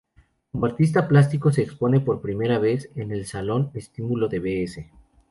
Como 0.51 0.65
artista 0.65 1.07
plástico 1.07 1.51
se 1.51 1.61
expone 1.61 1.99
por 1.99 2.21
primera 2.23 2.57
vez 2.57 2.89
en 2.95 3.11
el 3.11 3.27
Salón 3.27 3.69
Estímulo 3.75 4.27
de 4.29 4.39
Bs. 4.39 4.85